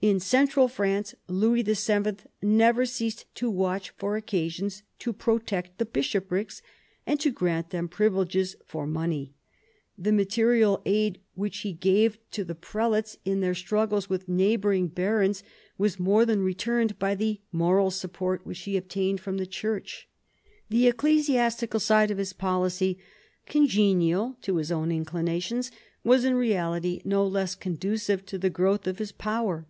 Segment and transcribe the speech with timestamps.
[0.00, 2.18] In central France Louis VII.
[2.40, 6.62] never ceased to watch for occasions to protect the bishoprics
[7.04, 9.34] and to grant them privileges for money.
[9.98, 15.42] The material aid which he gave to the prelates in their struggles with neighbouring barons
[15.76, 20.08] was more than returned by the moral support which he obtained from the Church.
[20.70, 23.00] The ecclesiastical side of his policy,
[23.46, 25.72] congenial to his own inclinations,
[26.04, 29.66] was in reality no less conducive to the growth of his power.